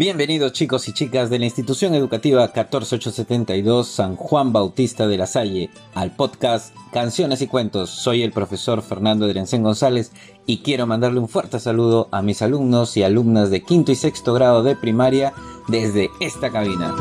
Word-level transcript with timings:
Bienvenidos 0.00 0.54
chicos 0.54 0.88
y 0.88 0.94
chicas 0.94 1.28
de 1.28 1.38
la 1.38 1.44
institución 1.44 1.94
educativa 1.94 2.48
14872 2.48 3.86
San 3.86 4.16
Juan 4.16 4.50
Bautista 4.50 5.06
de 5.06 5.18
la 5.18 5.26
Salle 5.26 5.68
al 5.92 6.16
podcast 6.16 6.74
Canciones 6.90 7.42
y 7.42 7.48
Cuentos. 7.48 7.90
Soy 7.90 8.22
el 8.22 8.32
profesor 8.32 8.80
Fernando 8.80 9.28
Drensen 9.28 9.62
González 9.62 10.12
y 10.46 10.62
quiero 10.62 10.86
mandarle 10.86 11.20
un 11.20 11.28
fuerte 11.28 11.60
saludo 11.60 12.08
a 12.12 12.22
mis 12.22 12.40
alumnos 12.40 12.96
y 12.96 13.02
alumnas 13.02 13.50
de 13.50 13.62
quinto 13.62 13.92
y 13.92 13.94
sexto 13.94 14.32
grado 14.32 14.62
de 14.62 14.74
primaria 14.74 15.34
desde 15.68 16.08
esta 16.18 16.50
cabina. 16.50 16.94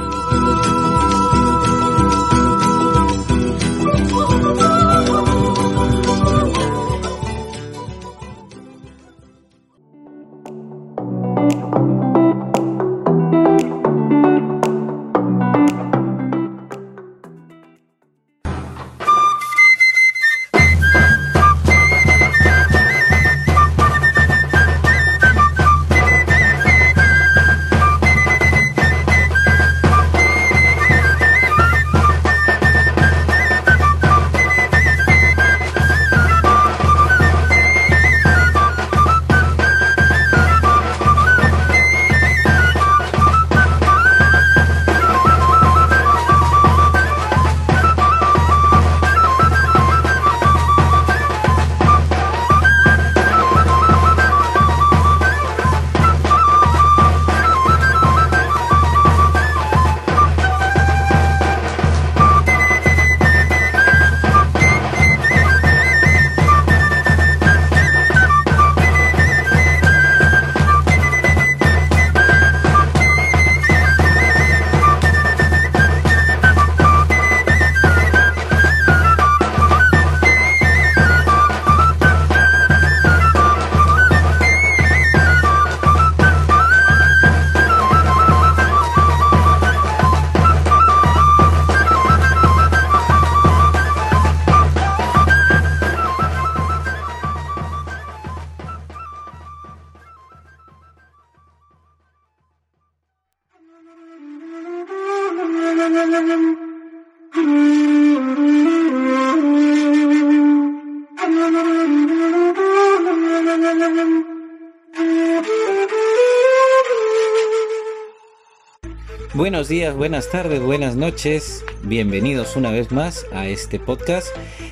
Buenos 119.34 119.70
días, 119.70 119.96
buenas 119.96 120.30
tardes, 120.30 120.62
buenas 120.62 120.98
noches. 120.98 121.64
Bienvenidos 121.84 122.58
una 122.58 122.72
vez 122.72 122.92
más 122.92 123.26
a 123.32 123.48
este 123.48 123.80
podcast. 123.80 124.28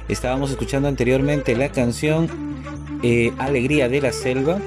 Estábamos 0.09 0.51
escuchando 0.51 0.89
anteriormente 0.89 1.55
la 1.55 1.69
canción 1.69 2.29
eh, 3.03 3.31
Alegría 3.37 3.87
de 3.87 4.01
la 4.01 4.11
Selva. 4.11 4.59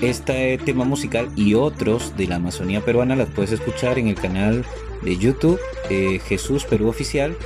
Este 0.00 0.56
tema 0.56 0.84
musical 0.84 1.28
y 1.36 1.52
otros 1.52 2.16
de 2.16 2.26
la 2.26 2.36
Amazonía 2.36 2.80
peruana 2.82 3.16
las 3.16 3.28
puedes 3.28 3.52
escuchar 3.52 3.98
en 3.98 4.08
el 4.08 4.14
canal 4.14 4.64
de 5.02 5.16
YouTube 5.16 5.60
eh, 5.90 6.20
Jesús 6.26 6.64
Perú 6.64 6.88
Oficial. 6.88 7.36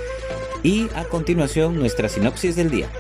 Y 0.62 0.88
a 0.94 1.04
continuación 1.04 1.78
nuestra 1.78 2.08
sinopsis 2.08 2.56
del 2.56 2.70
día. 2.70 2.90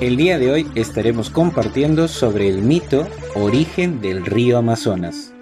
El 0.00 0.16
día 0.16 0.38
de 0.38 0.50
hoy 0.50 0.66
estaremos 0.74 1.30
compartiendo 1.30 2.08
sobre 2.08 2.48
el 2.48 2.62
mito 2.62 3.06
origen 3.34 4.00
del 4.00 4.24
río 4.24 4.58
Amazonas. 4.58 5.32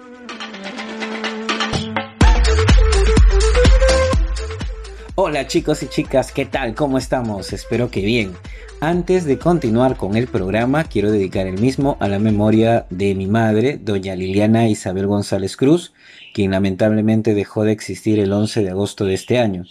Hola 5.15 5.45
chicos 5.45 5.83
y 5.83 5.87
chicas, 5.87 6.31
¿qué 6.31 6.45
tal? 6.45 6.73
¿Cómo 6.73 6.97
estamos? 6.97 7.51
Espero 7.51 7.91
que 7.91 7.99
bien. 7.99 8.31
Antes 8.79 9.25
de 9.25 9.37
continuar 9.37 9.97
con 9.97 10.15
el 10.15 10.27
programa, 10.27 10.85
quiero 10.85 11.11
dedicar 11.11 11.47
el 11.47 11.59
mismo 11.59 11.97
a 11.99 12.07
la 12.07 12.17
memoria 12.17 12.85
de 12.89 13.13
mi 13.13 13.27
madre, 13.27 13.77
doña 13.77 14.15
Liliana 14.15 14.69
Isabel 14.69 15.07
González 15.07 15.57
Cruz, 15.57 15.91
quien 16.33 16.51
lamentablemente 16.51 17.33
dejó 17.33 17.65
de 17.65 17.73
existir 17.73 18.19
el 18.19 18.31
11 18.31 18.63
de 18.63 18.69
agosto 18.69 19.03
de 19.03 19.15
este 19.15 19.37
año. 19.37 19.65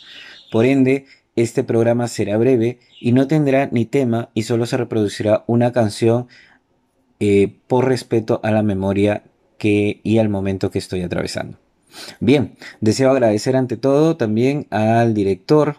Por 0.53 0.67
ende, 0.67 1.07
este 1.37 1.65
programa 1.65 2.07
será 2.07 2.37
breve 2.37 2.79
y 3.01 3.13
no 3.13 3.27
tendrá 3.27 3.67
ni 3.73 3.87
tema 3.87 4.29
y 4.35 4.43
solo 4.43 4.67
se 4.67 4.77
reproducirá 4.77 5.45
una 5.47 5.73
canción 5.73 6.29
eh, 7.19 7.57
por 7.67 7.89
respeto 7.89 8.41
a 8.43 8.51
la 8.51 8.63
memoria 8.63 9.23
que, 9.57 10.01
y 10.03 10.19
al 10.19 10.29
momento 10.29 10.71
que 10.71 10.79
estoy 10.79 11.01
atravesando. 11.01 11.57
Bien, 12.21 12.57
deseo 12.81 13.11
agradecer 13.11 13.57
ante 13.57 13.77
todo 13.77 14.17
también 14.17 14.67
al 14.71 15.15
director, 15.15 15.77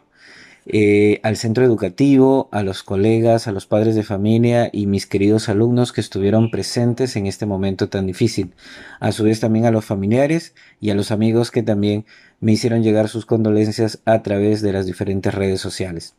eh, 0.68 1.20
al 1.24 1.38
centro 1.38 1.66
educativo, 1.66 2.48
a 2.52 2.62
los 2.62 2.84
colegas, 2.84 3.48
a 3.48 3.52
los 3.52 3.66
padres 3.66 3.96
de 3.96 4.04
familia 4.04 4.70
y 4.72 4.86
mis 4.86 5.08
queridos 5.08 5.50
alumnos 5.50 5.92
que 5.92 6.02
estuvieron 6.02 6.52
presentes 6.52 7.16
en 7.16 7.26
este 7.26 7.46
momento 7.46 7.90
tan 7.90 8.06
difícil. 8.06 8.54
A 9.00 9.12
su 9.12 9.24
vez 9.24 9.40
también 9.40 9.66
a 9.66 9.72
los 9.72 9.86
familiares 9.86 10.54
y 10.80 10.92
a 10.92 10.96
los 10.96 11.12
amigos 11.12 11.50
que 11.50 11.64
también 11.64 12.06
me 12.40 12.52
hicieron 12.52 12.84
llegar 12.84 13.10
sus 13.10 13.26
condolencias 13.26 14.00
a 14.06 14.22
través 14.22 14.62
de 14.62 14.74
las 14.74 14.86
diferentes 14.86 15.34
redes 15.34 15.62
sociales. 15.62 16.16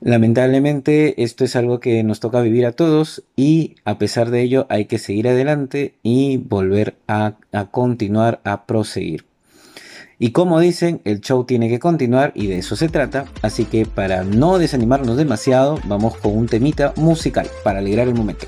Lamentablemente 0.00 1.22
esto 1.22 1.44
es 1.44 1.56
algo 1.56 1.78
que 1.78 2.02
nos 2.04 2.20
toca 2.20 2.40
vivir 2.40 2.64
a 2.64 2.72
todos 2.72 3.22
y 3.36 3.74
a 3.84 3.98
pesar 3.98 4.30
de 4.30 4.40
ello 4.40 4.66
hay 4.70 4.86
que 4.86 4.98
seguir 4.98 5.28
adelante 5.28 5.94
y 6.02 6.38
volver 6.38 6.94
a, 7.06 7.34
a 7.52 7.70
continuar 7.70 8.40
a 8.44 8.64
proseguir. 8.64 9.29
Y 10.22 10.32
como 10.32 10.60
dicen, 10.60 11.00
el 11.04 11.22
show 11.22 11.44
tiene 11.44 11.70
que 11.70 11.78
continuar 11.78 12.32
y 12.34 12.46
de 12.46 12.58
eso 12.58 12.76
se 12.76 12.90
trata, 12.90 13.24
así 13.40 13.64
que 13.64 13.86
para 13.86 14.22
no 14.22 14.58
desanimarnos 14.58 15.16
demasiado, 15.16 15.78
vamos 15.86 16.14
con 16.18 16.36
un 16.36 16.46
temita 16.46 16.92
musical 16.96 17.48
para 17.64 17.78
alegrar 17.78 18.06
el 18.06 18.14
momento. 18.14 18.46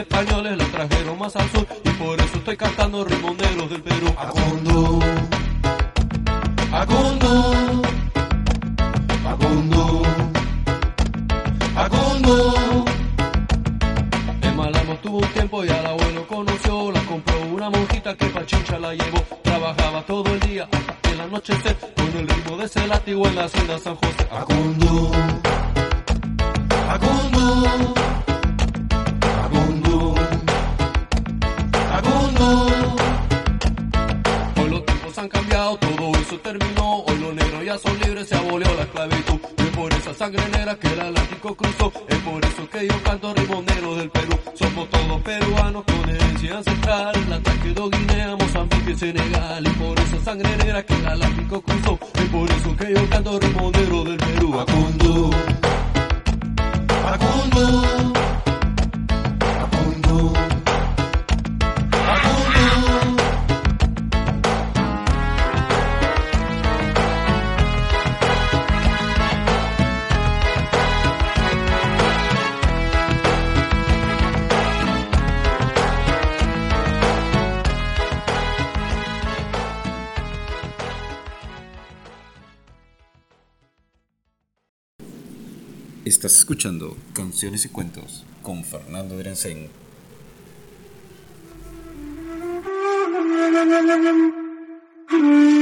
Españoles 0.00 0.56
la 0.56 0.64
trajeron 0.64 1.18
más 1.18 1.36
al 1.36 1.48
sur 1.50 1.66
y 1.84 1.90
por 1.90 2.18
eso 2.18 2.36
estoy 2.36 2.56
cantando 2.56 3.04
rimoneros 3.04 3.70
del 3.70 3.82
Perú. 3.82 4.14
Acundo, 4.18 5.00
Acundo, 6.72 7.82
Acundo, 9.26 10.02
Acundo. 11.76 12.84
En 14.42 14.56
Malamo 14.56 14.94
tuvo 15.02 15.18
un 15.18 15.28
tiempo 15.28 15.64
y 15.64 15.68
al 15.68 15.86
abuelo 15.86 16.26
conoció, 16.26 16.92
la 16.92 17.00
compró 17.02 17.40
una 17.52 17.70
monjita 17.70 18.16
que 18.16 18.26
pa' 18.26 18.78
la 18.80 18.94
llevó. 18.94 19.20
Trabajaba 19.42 20.02
todo 20.06 20.24
el 20.32 20.40
día 20.40 20.68
hasta 20.72 21.10
el 21.10 21.20
anochecer 21.20 21.76
con 21.96 22.06
el 22.16 22.28
ritmo 22.28 22.56
de 22.56 22.64
ese 22.64 22.86
látigo 22.86 23.26
en 23.28 23.36
la 23.36 23.44
hacienda 23.44 23.78
San 23.78 23.96
José. 23.96 24.28
Acundo. 24.30 25.12
Acundo, 26.88 27.94
sangre 40.30 40.58
negra 40.58 40.76
que 40.76 40.86
el 40.86 41.00
Atlántico 41.00 41.56
cruzó. 41.56 41.92
Es 42.08 42.18
por 42.18 42.44
eso 42.44 42.70
que 42.70 42.86
yo 42.86 43.02
canto 43.02 43.34
ritmo 43.34 43.62
negro 43.62 43.96
del 43.96 44.10
Perú. 44.10 44.38
Somos 44.54 44.88
todos 44.90 45.20
peruanos 45.22 45.84
con 45.84 46.08
herencia 46.08 46.58
ancestral. 46.58 47.14
La 47.28 47.40
Guinea, 47.90 48.36
Mozambique, 48.36 48.96
Senegal. 48.96 49.66
Y 49.66 49.70
por 49.70 49.98
esa 49.98 50.20
sangre 50.20 50.56
negra 50.56 50.84
que 50.84 50.94
el 50.94 51.06
Atlántico 51.06 51.60
cruzó. 51.62 51.98
Estás 86.20 86.36
escuchando 86.36 86.98
Canciones 87.14 87.64
y 87.64 87.70
Cuentos 87.70 88.26
con 88.42 88.62
Fernando 88.62 89.16
Drensen. 89.16 89.70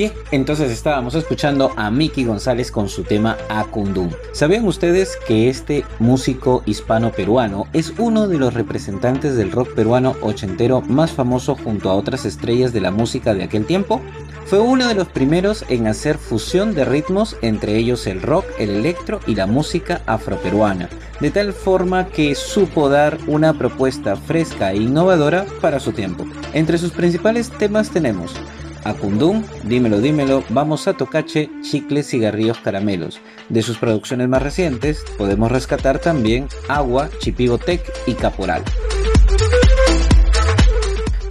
Bien, 0.00 0.14
entonces 0.30 0.70
estábamos 0.70 1.14
escuchando 1.14 1.72
a 1.76 1.90
Miki 1.90 2.24
González 2.24 2.70
con 2.70 2.88
su 2.88 3.02
tema 3.02 3.36
Acundum. 3.50 4.08
¿Sabían 4.32 4.66
ustedes 4.66 5.18
que 5.28 5.50
este 5.50 5.84
músico 5.98 6.62
hispano-peruano 6.64 7.66
es 7.74 7.92
uno 7.98 8.26
de 8.26 8.38
los 8.38 8.54
representantes 8.54 9.36
del 9.36 9.52
rock 9.52 9.74
peruano 9.74 10.16
ochentero 10.22 10.80
más 10.80 11.10
famoso 11.10 11.54
junto 11.54 11.90
a 11.90 11.94
otras 11.96 12.24
estrellas 12.24 12.72
de 12.72 12.80
la 12.80 12.90
música 12.90 13.34
de 13.34 13.42
aquel 13.42 13.66
tiempo? 13.66 14.00
Fue 14.46 14.58
uno 14.58 14.88
de 14.88 14.94
los 14.94 15.06
primeros 15.06 15.66
en 15.68 15.86
hacer 15.86 16.16
fusión 16.16 16.74
de 16.74 16.86
ritmos, 16.86 17.36
entre 17.42 17.76
ellos 17.76 18.06
el 18.06 18.22
rock, 18.22 18.46
el 18.58 18.70
electro 18.70 19.20
y 19.26 19.34
la 19.34 19.46
música 19.46 20.00
afroperuana, 20.06 20.88
de 21.20 21.30
tal 21.30 21.52
forma 21.52 22.06
que 22.06 22.34
supo 22.34 22.88
dar 22.88 23.18
una 23.26 23.52
propuesta 23.52 24.16
fresca 24.16 24.72
e 24.72 24.78
innovadora 24.78 25.44
para 25.60 25.78
su 25.78 25.92
tiempo. 25.92 26.24
Entre 26.54 26.78
sus 26.78 26.92
principales 26.92 27.50
temas 27.50 27.90
tenemos 27.90 28.34
Acundum, 28.84 29.44
Dímelo 29.64 30.00
Dímelo, 30.00 30.44
Vamos 30.48 30.88
a 30.88 30.94
Tocache, 30.94 31.50
Chicles, 31.62 32.08
Cigarrillos, 32.08 32.58
Caramelos. 32.58 33.20
De 33.48 33.62
sus 33.62 33.78
producciones 33.78 34.28
más 34.28 34.42
recientes 34.42 35.04
podemos 35.18 35.50
rescatar 35.50 35.98
también 35.98 36.48
Agua, 36.68 37.10
Chipibotec 37.18 37.82
y 38.06 38.14
Caporal. 38.14 38.62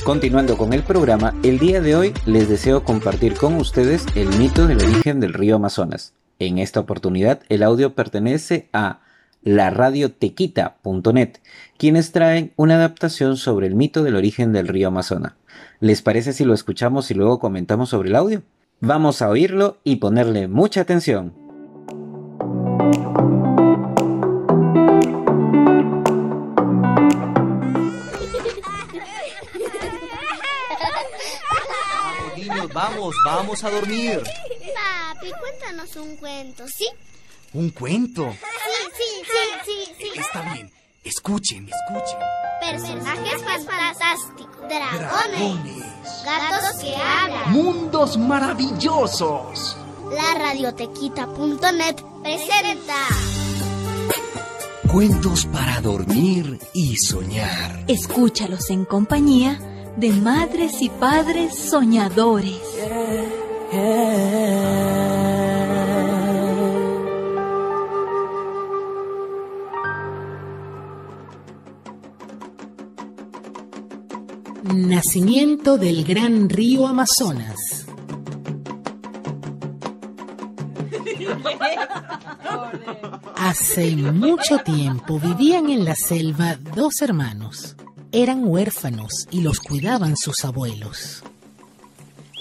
Continuando 0.04 0.58
con 0.58 0.74
el 0.74 0.84
programa, 0.84 1.36
el 1.44 1.60
día 1.60 1.82
de 1.82 1.96
hoy 1.96 2.14
les 2.26 2.50
deseo 2.50 2.84
compartir 2.84 3.36
con 3.36 3.56
ustedes 3.56 4.06
el 4.16 4.28
mito 4.38 4.66
del 4.66 4.84
origen 4.84 5.20
del 5.20 5.34
río 5.34 5.58
Amazonas. 5.58 6.14
En 6.40 6.58
esta 6.58 6.80
oportunidad 6.80 7.42
el 7.50 7.64
audio 7.64 7.94
pertenece 7.94 8.70
a 8.74 9.02
laradiotequita.net, 9.44 11.38
quienes 11.78 12.12
traen 12.12 12.54
una 12.56 12.76
adaptación 12.76 13.38
sobre 13.38 13.68
el 13.68 13.76
mito 13.76 14.04
del 14.04 14.16
origen 14.16 14.52
del 14.54 14.68
río 14.68 14.90
Amazonas. 14.90 15.34
¿Les 15.80 16.02
parece 16.02 16.34
si 16.34 16.46
lo 16.46 16.54
escuchamos 16.54 17.10
y 17.12 17.14
luego 17.14 17.40
comentamos 17.40 17.90
sobre 17.90 18.10
el 18.10 18.16
audio? 18.16 18.44
Vamos 18.82 19.22
a 19.22 19.30
oírlo 19.30 19.78
y 19.84 19.98
ponerle 19.98 20.48
mucha 20.48 20.82
atención. 20.82 21.34
Vamos, 32.74 32.74
vamos, 32.74 33.16
vamos 33.26 33.64
a 33.64 33.70
dormir. 33.70 34.22
Papi, 34.22 35.32
cuéntanos 35.40 35.96
un 35.98 36.16
cuento, 36.18 36.68
¿sí? 36.68 36.88
¿Un 37.54 37.70
cuento? 37.72 38.32
Sí, 38.32 38.38
sí, 38.98 39.24
sí, 39.66 39.94
sí, 39.98 40.12
sí. 40.14 40.20
Está 40.20 40.54
bien. 40.54 40.72
Escuchen, 41.04 41.68
escuchen. 41.68 42.20
Personajes 42.62 43.44
fantásticos, 43.44 44.70
dragones, 44.70 45.84
gatos 46.24 46.82
que 46.82 46.96
hablan, 46.96 47.52
mundos 47.52 48.18
maravillosos. 48.18 49.78
La 50.12 50.38
radiotequita.net 50.38 51.96
presenta 52.22 53.08
Cuentos 54.92 55.46
para 55.46 55.82
dormir 55.82 56.60
y 56.74 56.98
soñar. 56.98 57.86
Escúchalos 57.88 58.70
en 58.70 58.86
compañía 58.86 59.60
de 59.98 60.10
madres 60.12 60.82
y 60.82 60.90
padres 60.90 61.58
soñadores. 61.58 62.60
Nacimiento 74.64 75.78
del 75.78 76.04
gran 76.04 76.50
río 76.50 76.86
Amazonas. 76.86 77.86
Hace 83.38 83.96
mucho 83.96 84.58
tiempo 84.60 85.20
vivían 85.20 85.70
en 85.70 85.86
la 85.86 85.96
selva 85.96 86.56
dos 86.76 87.02
hermanos. 87.02 87.76
Eran 88.12 88.44
huérfanos 88.44 89.28
y 89.32 89.42
los 89.42 89.60
cuidaban 89.60 90.18
sus 90.18 90.44
abuelos. 90.44 91.24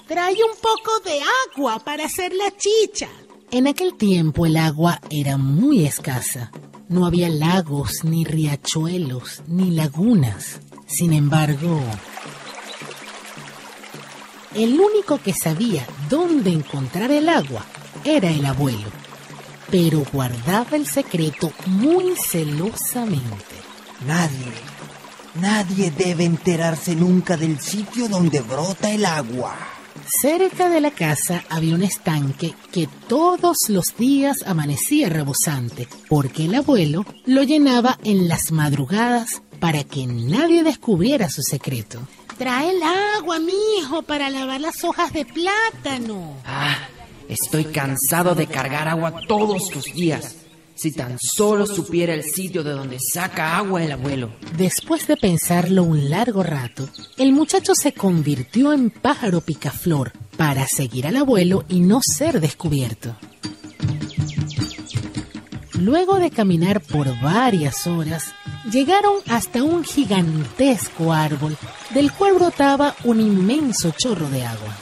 Trae 0.08 0.34
un 0.34 0.56
poco 0.60 0.90
de 1.04 1.20
agua 1.54 1.78
para 1.84 2.06
hacer 2.06 2.32
la 2.32 2.50
chicha. 2.56 3.08
En 3.50 3.68
aquel 3.68 3.94
tiempo 3.94 4.44
el 4.44 4.56
agua 4.56 5.00
era 5.10 5.36
muy 5.36 5.86
escasa. 5.86 6.50
No 6.88 7.06
había 7.06 7.28
lagos, 7.28 8.02
ni 8.02 8.24
riachuelos, 8.24 9.42
ni 9.46 9.70
lagunas. 9.70 10.60
Sin 10.86 11.12
embargo, 11.12 11.78
el 14.54 14.80
único 14.80 15.18
que 15.18 15.32
sabía 15.32 15.86
dónde 16.08 16.50
encontrar 16.50 17.10
el 17.10 17.28
agua 17.28 17.64
era 18.04 18.30
el 18.30 18.44
abuelo, 18.46 18.88
pero 19.70 20.04
guardaba 20.12 20.76
el 20.76 20.86
secreto 20.86 21.52
muy 21.66 22.14
celosamente. 22.16 23.56
Nadie, 24.06 24.52
nadie 25.34 25.90
debe 25.90 26.24
enterarse 26.24 26.94
nunca 26.94 27.36
del 27.36 27.60
sitio 27.60 28.08
donde 28.08 28.40
brota 28.40 28.90
el 28.90 29.04
agua. 29.04 29.56
Cerca 30.22 30.70
de 30.70 30.80
la 30.80 30.90
casa 30.90 31.44
había 31.50 31.74
un 31.74 31.82
estanque 31.82 32.54
que 32.72 32.88
todos 33.08 33.56
los 33.68 33.94
días 33.98 34.38
amanecía 34.46 35.10
rebosante, 35.10 35.86
porque 36.08 36.46
el 36.46 36.54
abuelo 36.54 37.04
lo 37.26 37.42
llenaba 37.42 37.98
en 38.04 38.26
las 38.28 38.50
madrugadas 38.50 39.42
para 39.60 39.84
que 39.84 40.06
nadie 40.06 40.62
descubriera 40.62 41.28
su 41.28 41.42
secreto. 41.42 42.00
Trae 42.38 42.70
el 42.70 42.80
agua, 43.16 43.40
mi 43.40 43.52
hijo, 43.78 44.02
para 44.02 44.30
lavar 44.30 44.60
las 44.60 44.84
hojas 44.84 45.12
de 45.12 45.24
plátano. 45.24 46.36
Ah, 46.46 46.78
estoy 47.28 47.64
cansado 47.64 48.36
de 48.36 48.46
cargar 48.46 48.86
agua 48.86 49.22
todos 49.26 49.74
los 49.74 49.84
días. 49.86 50.36
Si 50.76 50.92
tan 50.92 51.16
solo 51.18 51.66
supiera 51.66 52.14
el 52.14 52.22
sitio 52.22 52.62
de 52.62 52.70
donde 52.70 52.98
saca 53.00 53.58
agua 53.58 53.82
el 53.82 53.90
abuelo. 53.90 54.30
Después 54.56 55.08
de 55.08 55.16
pensarlo 55.16 55.82
un 55.82 56.10
largo 56.10 56.44
rato, 56.44 56.88
el 57.16 57.32
muchacho 57.32 57.74
se 57.74 57.92
convirtió 57.92 58.72
en 58.72 58.90
pájaro 58.90 59.40
picaflor 59.40 60.12
para 60.36 60.68
seguir 60.68 61.08
al 61.08 61.16
abuelo 61.16 61.64
y 61.68 61.80
no 61.80 61.98
ser 62.00 62.40
descubierto. 62.40 63.16
Luego 65.72 66.20
de 66.20 66.30
caminar 66.30 66.80
por 66.80 67.20
varias 67.20 67.88
horas, 67.88 68.32
llegaron 68.70 69.16
hasta 69.28 69.64
un 69.64 69.82
gigantesco 69.82 71.12
árbol 71.12 71.56
del 71.90 72.12
cual 72.12 72.34
brotaba 72.34 72.94
un 73.04 73.20
inmenso 73.20 73.92
chorro 73.96 74.28
de 74.28 74.44
agua. 74.44 74.76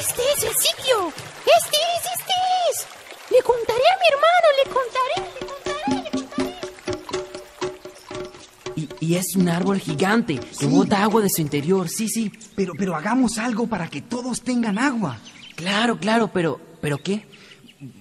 ¡Este 0.00 0.22
es 0.36 0.44
el 0.44 0.54
sitio! 0.54 1.08
¡Este 1.08 1.76
es, 1.96 2.04
este 2.18 2.32
es! 2.70 2.86
Le 3.30 3.42
contaré 3.42 3.82
a 3.90 3.98
mi 3.98 4.06
hermano, 4.12 4.46
le 4.58 4.64
contaré, 4.70 5.16
le 5.40 5.46
contaré, 5.46 6.02
le 6.04 6.10
contaré. 6.10 6.54
Y, 8.76 8.88
y 9.00 9.16
es 9.16 9.34
un 9.36 9.48
árbol 9.48 9.80
gigante 9.80 10.38
que 10.38 10.66
bota 10.66 11.02
agua 11.02 11.22
de 11.22 11.30
su 11.30 11.40
interior, 11.40 11.88
sí, 11.88 12.08
sí. 12.08 12.30
Pero, 12.54 12.74
pero 12.78 12.94
hagamos 12.94 13.38
algo 13.38 13.66
para 13.66 13.88
que 13.88 14.02
todos 14.02 14.42
tengan 14.42 14.78
agua. 14.78 15.18
Claro, 15.56 15.98
claro, 15.98 16.30
pero, 16.32 16.60
¿pero 16.80 16.98
qué? 16.98 17.26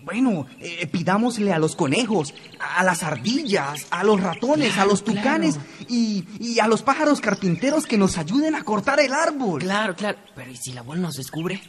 Bueno, 0.04 0.46
eh, 0.60 0.88
pidámosle 0.88 1.54
a 1.54 1.60
los 1.60 1.78
conejos, 1.78 2.34
a 2.60 2.84
las 2.84 3.02
ardillas, 3.02 3.88
a 3.92 4.04
los 4.04 4.20
ratones, 4.20 4.78
a 4.78 4.86
los 4.86 5.06
tucanes 5.06 5.58
y, 5.90 6.26
y 6.40 6.60
a 6.60 6.68
los 6.68 6.82
pájaros 6.82 7.20
carpinteros 7.20 7.86
que 7.86 7.98
nos 7.98 8.18
ayuden 8.18 8.56
a 8.56 8.64
cortar 8.64 9.00
el 9.00 9.14
árbol. 9.14 9.62
Claro, 9.62 9.96
claro. 9.96 10.18
Pero 10.36 10.52
¿y 10.52 10.56
si 10.56 10.72
el 10.72 10.78
abuelo 10.78 11.02
nos 11.02 11.16
descubre? 11.16 11.62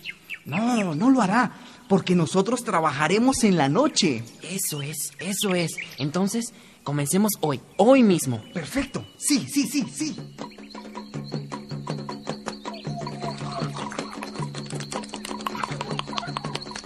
No, 0.45 0.95
no 0.95 1.11
lo 1.11 1.21
hará, 1.21 1.53
porque 1.89 2.15
nosotros 2.15 2.65
trabajaremos 2.65 3.45
en 3.45 3.57
la 3.57 3.69
noche. 3.69 4.23
Eso 4.43 4.83
es, 4.83 5.13
eso 5.19 5.55
es. 5.55 5.73
Entonces, 5.99 6.53
comencemos 6.83 7.33
hoy, 7.41 7.61
hoy 7.77 8.03
mismo. 8.03 8.43
Perfecto. 8.55 9.05
Sí, 9.19 9.47
sí, 9.49 9.67
sí, 9.67 9.87
sí. 9.93 10.17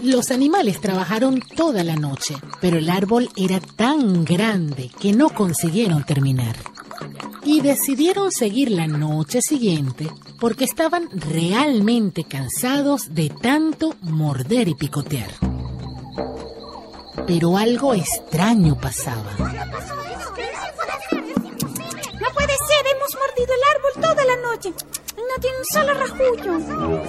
Los 0.02 0.30
animales 0.30 0.82
trabajaron 0.82 1.40
toda 1.56 1.82
la 1.82 1.96
noche, 1.96 2.34
pero 2.60 2.76
el 2.76 2.90
árbol 2.90 3.30
era 3.36 3.58
tan 3.58 4.26
grande 4.26 4.90
que 5.00 5.14
no 5.14 5.30
consiguieron 5.30 6.04
terminar. 6.04 6.73
Y 7.44 7.60
decidieron 7.60 8.32
seguir 8.32 8.70
la 8.70 8.86
noche 8.86 9.40
siguiente 9.42 10.08
porque 10.40 10.64
estaban 10.64 11.08
realmente 11.12 12.24
cansados 12.24 13.14
de 13.14 13.28
tanto 13.30 13.94
morder 14.00 14.68
y 14.68 14.74
picotear. 14.74 15.30
Pero 17.26 17.56
algo 17.56 17.94
extraño 17.94 18.78
pasaba. 18.80 19.30
No 19.38 19.48
puede 22.32 22.54
ser, 22.68 22.86
hemos 22.94 23.14
mordido 23.14 23.52
el 23.54 23.62
árbol 23.76 23.92
toda 24.00 24.24
la 24.24 24.36
noche. 24.36 24.72
No 25.16 25.40
tiene 25.40 25.58
un 25.58 25.64
solo 25.72 25.94
rajullo. 25.94 26.58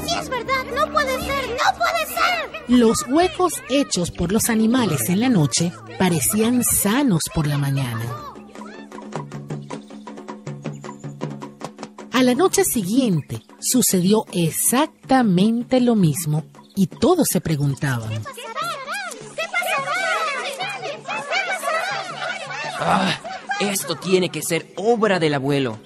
Sí, 0.06 0.16
es 0.20 0.30
verdad, 0.30 0.64
no 0.76 0.92
puede 0.92 1.20
ser, 1.20 1.50
no 1.50 1.78
puede 1.78 2.06
ser. 2.08 2.64
Los 2.68 2.98
huecos 3.08 3.54
hechos 3.70 4.12
por 4.12 4.32
los 4.32 4.50
animales 4.50 5.10
en 5.10 5.20
la 5.22 5.30
noche 5.30 5.72
parecían 5.98 6.64
sanos 6.64 7.24
por 7.34 7.48
la 7.48 7.58
mañana. 7.58 8.35
La 12.26 12.34
noche 12.34 12.64
siguiente 12.64 13.44
sucedió 13.60 14.26
exactamente 14.32 15.80
lo 15.80 15.94
mismo 15.96 16.44
y 16.76 16.88
todos 16.88 17.28
se 17.32 17.40
preguntaban, 17.40 18.10
¿Qué 18.10 18.42
pasará? 19.52 20.10
¿Qué 20.96 21.38
pasará? 21.48 22.78
Ah, 22.80 23.20
esto 23.60 23.96
tiene 23.96 24.30
que 24.30 24.42
ser 24.42 24.74
obra 24.76 25.20
del 25.20 25.36
abuelo. 25.36 25.78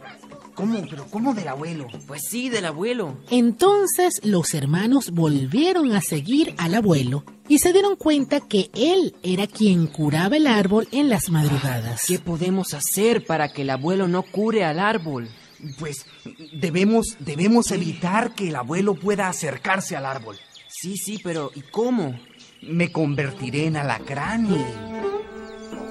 ¿Cómo? 0.55 0.81
¿Pero 0.89 1.07
cómo 1.07 1.33
del 1.33 1.49
abuelo? 1.49 1.87
Pues 2.07 2.21
sí, 2.29 2.47
del 2.47 2.65
abuelo. 2.65 3.17
Entonces 3.29 4.21
los 4.23 4.53
hermanos 4.53 5.11
volvieron 5.11 5.91
a 5.91 5.99
seguir 6.01 6.55
al 6.57 6.73
abuelo 6.73 7.25
y 7.49 7.59
se 7.59 7.73
dieron 7.73 7.97
cuenta 7.97 8.39
que 8.39 8.69
él 8.73 9.13
era 9.23 9.45
quien 9.45 9.87
curaba 9.87 10.37
el 10.37 10.47
árbol 10.47 10.87
en 10.91 11.09
las 11.09 11.29
madrugadas. 11.29 12.03
¿Qué 12.07 12.17
podemos 12.17 12.73
hacer 12.73 13.25
para 13.25 13.51
que 13.51 13.63
el 13.63 13.71
abuelo 13.71 14.07
no 14.07 14.23
cure 14.23 14.63
al 14.63 14.79
árbol? 14.79 15.29
Pues 15.77 16.05
debemos, 16.53 17.17
debemos 17.19 17.71
evitar 17.71 18.33
que 18.33 18.49
el 18.49 18.55
abuelo 18.55 18.95
pueda 18.95 19.27
acercarse 19.27 19.95
al 19.95 20.05
árbol. 20.05 20.37
Sí, 20.67 20.95
sí, 20.97 21.19
pero 21.23 21.51
¿y 21.55 21.61
cómo? 21.61 22.19
Me 22.61 22.91
convertiré 22.91 23.65
en 23.65 23.77
alacrán 23.77 24.45
y... 24.51 24.65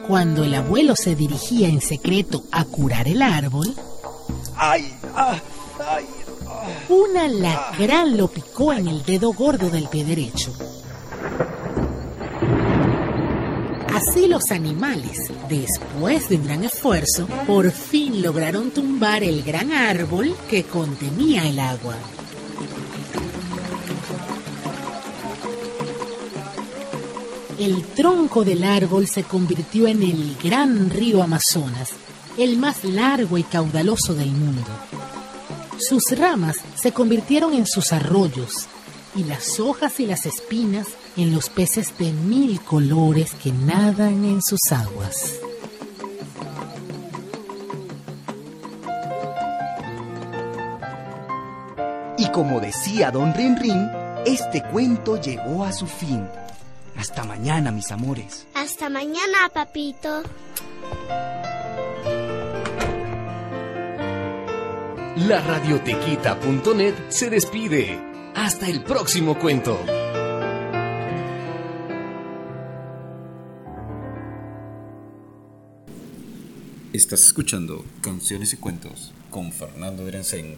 Cuando 0.06 0.44
el 0.44 0.54
abuelo 0.54 0.96
se 0.96 1.14
dirigía 1.14 1.68
en 1.68 1.82
secreto 1.82 2.44
a 2.50 2.64
curar 2.64 3.08
el 3.08 3.20
árbol, 3.20 3.74
¡Ay! 4.56 4.92
¡Ah! 5.14 5.38
¡Ay! 5.86 6.06
un 6.88 7.16
alacrán 7.16 8.16
lo 8.16 8.28
picó 8.28 8.72
en 8.72 8.88
el 8.88 9.04
dedo 9.04 9.32
gordo 9.32 9.70
del 9.70 9.88
pie 9.88 10.04
derecho. 10.04 10.52
Así 13.98 14.28
los 14.28 14.52
animales, 14.52 15.18
después 15.48 16.28
de 16.28 16.36
un 16.36 16.44
gran 16.44 16.62
esfuerzo, 16.62 17.26
por 17.48 17.72
fin 17.72 18.22
lograron 18.22 18.70
tumbar 18.70 19.24
el 19.24 19.42
gran 19.42 19.72
árbol 19.72 20.36
que 20.48 20.62
contenía 20.62 21.48
el 21.48 21.58
agua. 21.58 21.96
El 27.58 27.82
tronco 27.96 28.44
del 28.44 28.62
árbol 28.62 29.08
se 29.08 29.24
convirtió 29.24 29.88
en 29.88 30.04
el 30.04 30.36
gran 30.40 30.90
río 30.90 31.20
Amazonas, 31.20 31.90
el 32.36 32.56
más 32.56 32.84
largo 32.84 33.36
y 33.36 33.42
caudaloso 33.42 34.14
del 34.14 34.30
mundo. 34.30 34.70
Sus 35.76 36.04
ramas 36.16 36.58
se 36.80 36.92
convirtieron 36.92 37.52
en 37.52 37.66
sus 37.66 37.92
arroyos 37.92 38.68
y 39.14 39.24
las 39.24 39.58
hojas 39.60 40.00
y 40.00 40.06
las 40.06 40.26
espinas 40.26 40.86
en 41.16 41.34
los 41.34 41.50
peces 41.50 41.96
de 41.98 42.12
mil 42.12 42.60
colores 42.60 43.34
que 43.34 43.52
nadan 43.52 44.24
en 44.24 44.42
sus 44.42 44.60
aguas. 44.70 45.40
Y 52.16 52.28
como 52.30 52.60
decía 52.60 53.10
don 53.10 53.32
Rin 53.34 53.56
Rin, 53.56 53.90
este 54.26 54.62
cuento 54.62 55.20
llegó 55.20 55.64
a 55.64 55.72
su 55.72 55.86
fin. 55.86 56.28
Hasta 56.96 57.22
mañana, 57.22 57.70
mis 57.70 57.92
amores. 57.92 58.46
Hasta 58.54 58.88
mañana, 58.88 59.48
papito. 59.54 60.22
La 65.16 65.40
radiotequita.net 65.40 66.94
se 67.08 67.30
despide. 67.30 68.07
Hasta 68.48 68.66
el 68.66 68.82
próximo 68.82 69.38
cuento. 69.38 69.78
Estás 76.94 77.24
escuchando 77.24 77.84
Canciones 78.00 78.54
y 78.54 78.56
Cuentos 78.56 79.12
con 79.28 79.52
Fernando 79.52 80.06
Drensen. 80.06 80.56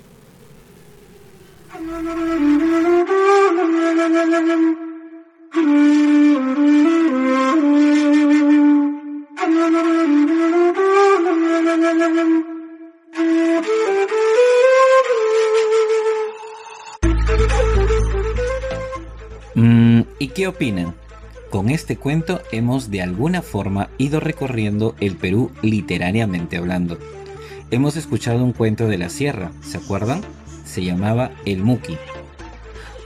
Mm, 19.55 20.03
¿Y 20.19 20.29
qué 20.29 20.47
opinan? 20.47 20.95
Con 21.51 21.71
este 21.71 21.97
cuento 21.97 22.41
hemos 22.53 22.91
de 22.91 23.03
alguna 23.03 23.43
forma 23.43 23.91
ido 23.99 24.21
recorriendo 24.21 24.95
el 25.01 25.17
Perú 25.17 25.51
literariamente 25.63 26.57
hablando. 26.57 26.99
Hemos 27.73 27.97
escuchado 27.97 28.45
un 28.45 28.53
cuento 28.53 28.87
de 28.87 28.99
la 28.99 29.09
sierra, 29.09 29.51
¿se 29.63 29.79
acuerdan? 29.79 30.23
Se 30.65 30.85
llamaba 30.85 31.33
El 31.45 31.63
Muki. 31.63 31.97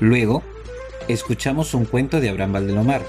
Luego, 0.00 0.42
escuchamos 1.08 1.72
un 1.72 1.86
cuento 1.86 2.20
de 2.20 2.28
Abraham 2.28 2.52
Valdelomar. 2.52 3.02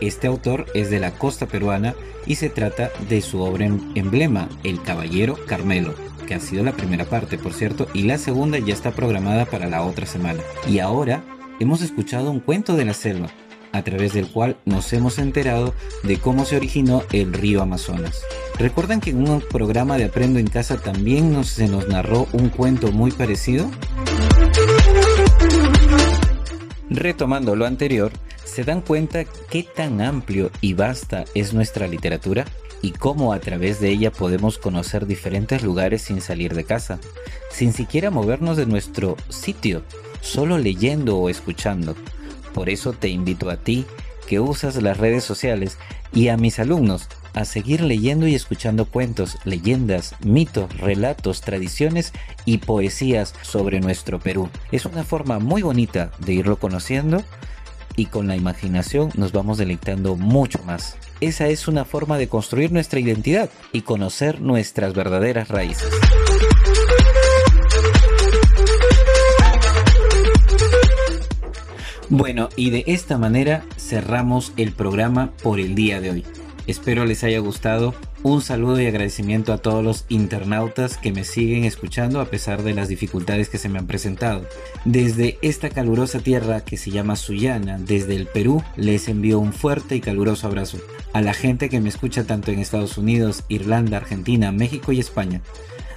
Este 0.00 0.28
autor 0.28 0.66
es 0.74 0.90
de 0.90 1.00
la 1.00 1.12
costa 1.12 1.46
peruana 1.46 1.94
y 2.26 2.36
se 2.36 2.48
trata 2.48 2.90
de 3.08 3.20
su 3.20 3.40
obra 3.40 3.66
em- 3.66 3.80
emblema, 3.96 4.48
El 4.62 4.80
Caballero 4.82 5.36
Carmelo, 5.46 5.94
que 6.26 6.34
ha 6.34 6.40
sido 6.40 6.62
la 6.62 6.72
primera 6.72 7.04
parte, 7.04 7.38
por 7.38 7.52
cierto, 7.52 7.88
y 7.94 8.02
la 8.02 8.18
segunda 8.18 8.58
ya 8.58 8.74
está 8.74 8.92
programada 8.92 9.44
para 9.46 9.68
la 9.68 9.82
otra 9.82 10.06
semana. 10.06 10.40
Y 10.68 10.78
ahora 10.78 11.24
hemos 11.62 11.80
escuchado 11.80 12.30
un 12.30 12.40
cuento 12.40 12.76
de 12.76 12.84
la 12.84 12.92
selva, 12.92 13.28
a 13.72 13.82
través 13.82 14.12
del 14.12 14.26
cual 14.26 14.56
nos 14.64 14.92
hemos 14.92 15.18
enterado 15.18 15.74
de 16.02 16.18
cómo 16.18 16.44
se 16.44 16.56
originó 16.56 17.02
el 17.12 17.32
río 17.32 17.62
Amazonas. 17.62 18.20
¿Recuerdan 18.58 19.00
que 19.00 19.10
en 19.10 19.28
un 19.28 19.40
programa 19.40 19.96
de 19.96 20.04
Aprendo 20.04 20.38
en 20.38 20.48
Casa 20.48 20.76
también 20.76 21.32
nos, 21.32 21.48
se 21.48 21.68
nos 21.68 21.88
narró 21.88 22.26
un 22.32 22.48
cuento 22.48 22.92
muy 22.92 23.12
parecido? 23.12 23.70
Retomando 26.90 27.56
lo 27.56 27.64
anterior, 27.64 28.12
¿se 28.44 28.64
dan 28.64 28.82
cuenta 28.82 29.24
qué 29.24 29.62
tan 29.62 30.00
amplio 30.00 30.50
y 30.60 30.74
vasta 30.74 31.24
es 31.34 31.54
nuestra 31.54 31.86
literatura? 31.86 32.44
Y 32.82 32.90
cómo 32.90 33.32
a 33.32 33.38
través 33.38 33.80
de 33.80 33.90
ella 33.90 34.10
podemos 34.10 34.58
conocer 34.58 35.06
diferentes 35.06 35.62
lugares 35.62 36.02
sin 36.02 36.20
salir 36.20 36.54
de 36.54 36.64
casa, 36.64 36.98
sin 37.50 37.72
siquiera 37.72 38.10
movernos 38.10 38.56
de 38.56 38.66
nuestro 38.66 39.16
sitio, 39.28 39.84
solo 40.22 40.56
leyendo 40.56 41.18
o 41.18 41.28
escuchando. 41.28 41.94
Por 42.54 42.70
eso 42.70 42.94
te 42.94 43.08
invito 43.08 43.50
a 43.50 43.58
ti, 43.58 43.84
que 44.26 44.40
usas 44.40 44.82
las 44.82 44.96
redes 44.96 45.24
sociales, 45.24 45.76
y 46.14 46.28
a 46.28 46.38
mis 46.38 46.58
alumnos, 46.58 47.08
a 47.34 47.44
seguir 47.44 47.80
leyendo 47.80 48.26
y 48.26 48.34
escuchando 48.34 48.86
cuentos, 48.86 49.38
leyendas, 49.44 50.14
mitos, 50.24 50.74
relatos, 50.78 51.40
tradiciones 51.40 52.12
y 52.44 52.58
poesías 52.58 53.34
sobre 53.42 53.80
nuestro 53.80 54.18
Perú. 54.18 54.48
Es 54.70 54.84
una 54.84 55.04
forma 55.04 55.38
muy 55.38 55.62
bonita 55.62 56.12
de 56.18 56.34
irlo 56.34 56.58
conociendo 56.58 57.22
y 57.96 58.06
con 58.06 58.26
la 58.26 58.36
imaginación 58.36 59.10
nos 59.14 59.32
vamos 59.32 59.58
deleitando 59.58 60.16
mucho 60.16 60.60
más. 60.64 60.96
Esa 61.20 61.48
es 61.48 61.68
una 61.68 61.84
forma 61.84 62.18
de 62.18 62.28
construir 62.28 62.72
nuestra 62.72 63.00
identidad 63.00 63.48
y 63.72 63.82
conocer 63.82 64.40
nuestras 64.40 64.92
verdaderas 64.92 65.48
raíces. 65.48 65.88
Bueno, 72.14 72.50
y 72.56 72.68
de 72.68 72.84
esta 72.88 73.16
manera 73.16 73.64
cerramos 73.78 74.52
el 74.58 74.72
programa 74.72 75.30
por 75.42 75.58
el 75.58 75.74
día 75.74 75.98
de 76.02 76.10
hoy. 76.10 76.24
Espero 76.66 77.06
les 77.06 77.24
haya 77.24 77.38
gustado. 77.38 77.94
Un 78.22 78.42
saludo 78.42 78.78
y 78.82 78.86
agradecimiento 78.86 79.50
a 79.50 79.56
todos 79.56 79.82
los 79.82 80.04
internautas 80.10 80.98
que 80.98 81.10
me 81.10 81.24
siguen 81.24 81.64
escuchando 81.64 82.20
a 82.20 82.26
pesar 82.26 82.64
de 82.64 82.74
las 82.74 82.88
dificultades 82.88 83.48
que 83.48 83.56
se 83.56 83.70
me 83.70 83.78
han 83.78 83.86
presentado. 83.86 84.44
Desde 84.84 85.38
esta 85.40 85.70
calurosa 85.70 86.20
tierra 86.20 86.66
que 86.66 86.76
se 86.76 86.90
llama 86.90 87.16
Sullana, 87.16 87.78
desde 87.78 88.14
el 88.14 88.26
Perú, 88.26 88.62
les 88.76 89.08
envío 89.08 89.38
un 89.38 89.54
fuerte 89.54 89.96
y 89.96 90.02
caluroso 90.02 90.46
abrazo. 90.46 90.80
A 91.14 91.22
la 91.22 91.32
gente 91.32 91.70
que 91.70 91.80
me 91.80 91.88
escucha 91.88 92.24
tanto 92.24 92.50
en 92.50 92.58
Estados 92.58 92.98
Unidos, 92.98 93.42
Irlanda, 93.48 93.96
Argentina, 93.96 94.52
México 94.52 94.92
y 94.92 95.00
España. 95.00 95.40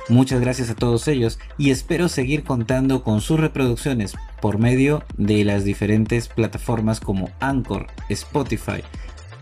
Muchas 0.07 0.39
gracias 0.39 0.69
a 0.69 0.75
todos 0.75 1.07
ellos 1.07 1.39
y 1.57 1.71
espero 1.71 2.09
seguir 2.09 2.43
contando 2.43 3.03
con 3.03 3.21
sus 3.21 3.39
reproducciones 3.39 4.13
por 4.39 4.59
medio 4.59 5.03
de 5.17 5.43
las 5.43 5.63
diferentes 5.63 6.27
plataformas 6.27 6.99
como 6.99 7.31
Anchor, 7.39 7.87
Spotify, 8.09 8.83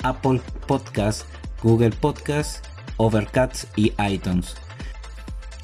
Apple 0.03 0.39
Podcasts, 0.65 1.25
Google 1.62 1.91
Podcasts, 1.91 2.62
Overcast 2.96 3.65
y 3.75 3.91
iTunes. 4.10 4.55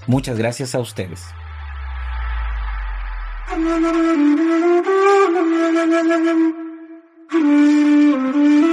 Muchas 0.06 0.38
gracias 0.38 0.76
a 0.76 0.80
ustedes. 0.80 1.24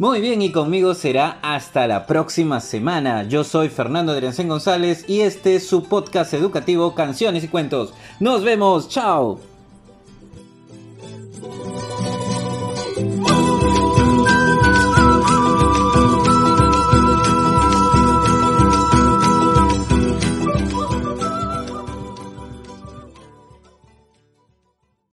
Muy 0.00 0.22
bien, 0.22 0.40
y 0.40 0.50
conmigo 0.50 0.94
será 0.94 1.38
hasta 1.42 1.86
la 1.86 2.06
próxima 2.06 2.60
semana. 2.60 3.24
Yo 3.24 3.44
soy 3.44 3.68
Fernando 3.68 4.12
Adriancén 4.12 4.48
González 4.48 5.04
y 5.06 5.20
este 5.20 5.56
es 5.56 5.68
su 5.68 5.82
podcast 5.82 6.32
educativo 6.32 6.94
Canciones 6.94 7.44
y 7.44 7.48
Cuentos. 7.48 7.92
Nos 8.18 8.42
vemos, 8.42 8.88
chao. 8.88 9.49